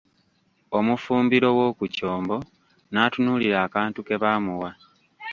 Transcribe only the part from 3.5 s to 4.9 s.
akantu ke baamuwa.